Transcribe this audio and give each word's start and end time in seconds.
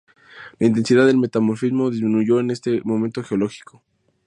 La 0.57 0.65
intensidad 0.65 1.05
del 1.05 1.19
metamorfismo 1.19 1.91
disminuyó 1.91 2.39
en 2.39 2.49
este 2.49 2.81
momento 2.83 3.21
geológico. 3.23 3.83